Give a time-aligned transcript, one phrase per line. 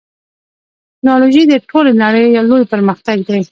[0.97, 3.41] ټکنالوژي د ټولې نړۍ لوی پرمختګ دی.